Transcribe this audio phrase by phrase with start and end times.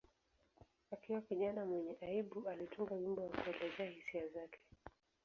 [0.91, 4.59] Akiwa kijana mwenye aibu, alitunga wimbo wa kuelezea hisia zake.